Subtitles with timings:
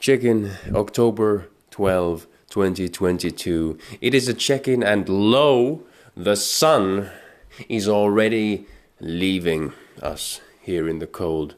[0.00, 3.76] Check-in October 12, 2022.
[4.00, 5.82] It is a check-in and lo,
[6.16, 7.10] the sun
[7.68, 8.66] is already
[8.98, 11.54] leaving us here in the cold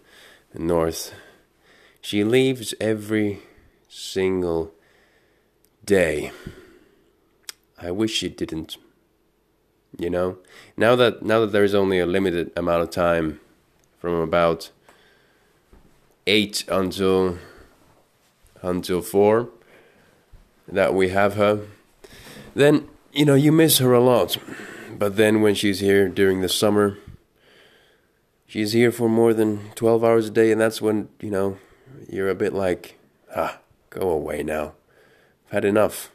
[0.53, 1.15] north.
[2.01, 3.43] She leaves every
[3.89, 4.73] single
[5.85, 6.33] day.
[7.81, 8.77] I wish she didn't.
[9.97, 10.39] You know,
[10.77, 13.39] now that now that there is only a limited amount of time,
[14.01, 14.71] from about
[16.27, 17.39] eight until
[18.63, 19.49] until four,
[20.69, 21.67] that we have her,
[22.55, 24.37] then you know you miss her a lot.
[24.99, 26.99] But then when she's here during the summer,
[28.47, 31.59] she's here for more than twelve hours a day, and that's when you know
[32.09, 32.99] you're a bit like,
[33.35, 33.59] ah,
[33.91, 34.75] go away now.
[35.47, 36.11] I've had enough.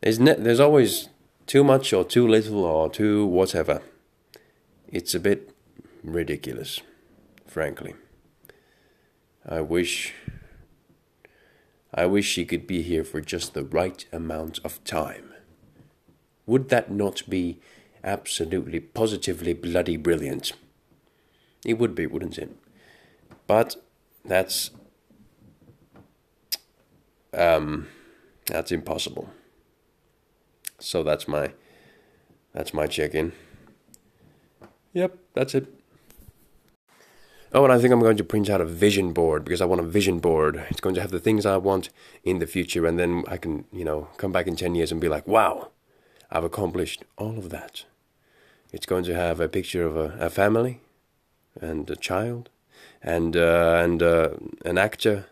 [0.00, 1.08] There's ne- there's always
[1.46, 3.82] too much or too little or too whatever.
[4.88, 5.54] It's a bit
[6.02, 6.80] ridiculous,
[7.46, 7.94] frankly.
[9.46, 10.14] I wish
[11.92, 15.32] I wish she could be here for just the right amount of time.
[16.46, 17.60] Would that not be
[18.04, 20.52] absolutely positively bloody brilliant?
[21.64, 22.56] It would be, wouldn't it?
[23.46, 23.76] But
[24.24, 24.70] that's
[27.34, 27.88] um
[28.46, 29.30] that's impossible.
[30.78, 31.52] So that's my
[32.52, 33.32] that's my check-in.
[34.92, 35.79] Yep, that's it.
[37.52, 39.80] Oh, and I think I'm going to print out a vision board because I want
[39.80, 40.64] a vision board.
[40.70, 41.90] It's going to have the things I want
[42.22, 45.00] in the future, and then I can, you know, come back in 10 years and
[45.00, 45.70] be like, wow,
[46.30, 47.84] I've accomplished all of that.
[48.72, 50.80] It's going to have a picture of a, a family
[51.60, 52.50] and a child
[53.02, 54.30] and, uh, and uh,
[54.64, 55.26] an actor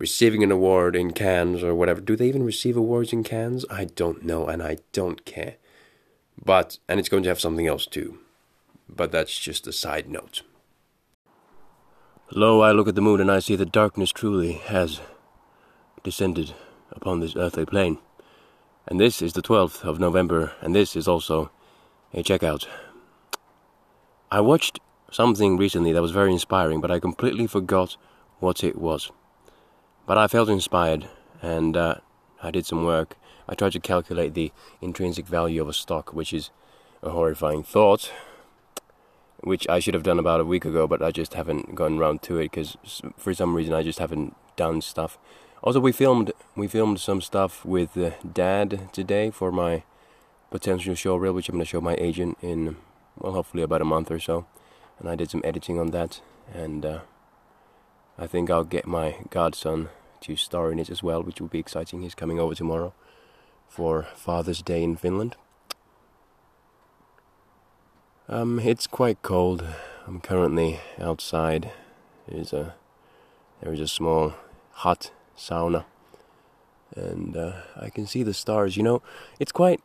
[0.00, 2.00] receiving an award in Cannes or whatever.
[2.00, 3.64] Do they even receive awards in Cannes?
[3.70, 5.54] I don't know, and I don't care.
[6.44, 8.18] But, and it's going to have something else too.
[8.88, 10.42] But that's just a side note.
[12.30, 15.00] Lo, I look at the moon and I see that darkness truly has
[16.02, 16.52] descended
[16.92, 17.96] upon this earthly plane.
[18.86, 21.50] And this is the 12th of November, and this is also
[22.12, 22.66] a checkout.
[24.30, 24.78] I watched
[25.10, 27.96] something recently that was very inspiring, but I completely forgot
[28.40, 29.10] what it was.
[30.06, 31.08] But I felt inspired,
[31.40, 31.94] and uh,
[32.42, 33.16] I did some work.
[33.48, 34.52] I tried to calculate the
[34.82, 36.50] intrinsic value of a stock, which is
[37.02, 38.12] a horrifying thought,
[39.40, 42.22] which I should have done about a week ago, but I just haven't gone around
[42.22, 42.76] to it because
[43.16, 45.18] for some reason I just haven't done stuff.
[45.62, 49.82] Also, we filmed we filmed some stuff with uh, Dad today for my
[50.50, 52.76] potential show reel, which I'm going to show my agent in
[53.18, 54.46] well, hopefully about a month or so,
[54.98, 56.20] and I did some editing on that,
[56.52, 57.00] and uh,
[58.16, 59.88] I think I'll get my godson
[60.20, 62.02] to star in it as well, which will be exciting.
[62.02, 62.92] He's coming over tomorrow
[63.68, 65.36] for Father's Day in Finland.
[68.30, 69.64] Um, it's quite cold.
[70.06, 71.70] I'm currently outside.
[72.26, 72.74] There's a
[73.62, 74.34] there is a small
[74.72, 75.86] hot sauna,
[76.94, 78.76] and uh, I can see the stars.
[78.76, 79.02] You know,
[79.40, 79.80] it's quite.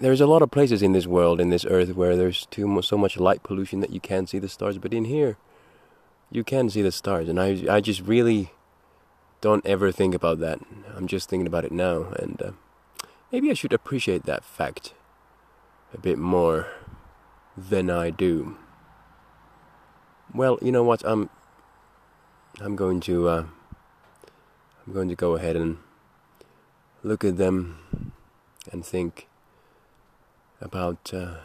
[0.00, 2.88] There's a lot of places in this world, in this earth, where there's too much,
[2.88, 4.78] so much light pollution that you can't see the stars.
[4.78, 5.36] But in here,
[6.32, 8.50] you can see the stars, and I I just really
[9.40, 10.58] don't ever think about that.
[10.96, 12.50] I'm just thinking about it now, and uh,
[13.30, 14.94] maybe I should appreciate that fact
[15.92, 16.66] a bit more
[17.56, 18.56] than I do.
[20.34, 21.02] Well, you know what?
[21.04, 21.28] I'm
[22.60, 23.44] I'm going to uh,
[24.86, 25.78] I'm going to go ahead and
[27.02, 28.12] look at them
[28.70, 29.26] and think
[30.60, 31.38] about uh,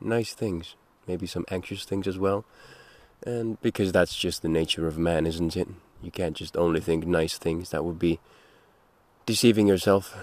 [0.00, 0.76] nice things,
[1.06, 2.44] maybe some anxious things as well.
[3.24, 5.68] And because that's just the nature of man, isn't it?
[6.02, 7.70] You can't just only think nice things.
[7.70, 8.20] That would be
[9.26, 10.16] deceiving yourself.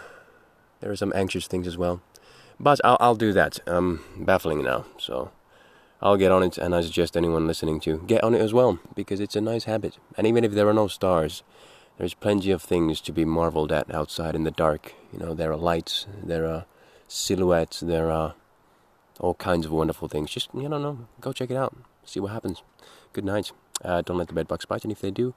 [0.80, 2.02] There are some anxious things as well.
[2.60, 3.60] But I'll, I'll do that.
[3.68, 5.32] I'm baffling now, so
[6.02, 8.80] I'll get on it, and I suggest anyone listening to get on it as well,
[8.96, 9.98] because it's a nice habit.
[10.18, 11.44] And even if there are no stars,
[11.98, 14.94] there's plenty of things to be marveled at outside in the dark.
[15.12, 16.66] You know, there are lights, there are
[17.08, 18.36] silhouettes, there are
[19.20, 20.32] all kinds of wonderful things.
[20.32, 22.64] Just, you know, go check it out, see what happens.
[23.14, 23.52] Good night.
[23.84, 25.34] Uh, don't let the bedbugs bite, and if they do,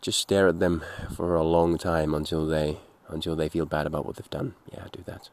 [0.00, 0.84] just stare at them
[1.14, 2.78] for a long time until they
[3.08, 4.54] until they feel bad about what they've done.
[4.72, 5.30] Yeah, do that.